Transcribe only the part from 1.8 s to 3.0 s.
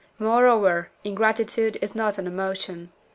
not an emotion.